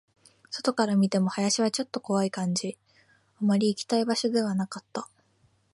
[0.49, 2.75] 外から見ても、林はちょっと怖い感じ、
[3.39, 5.07] あまり行きたい場所ではなかった